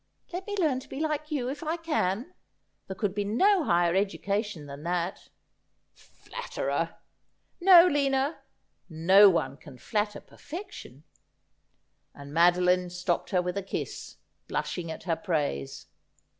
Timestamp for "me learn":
0.47-0.79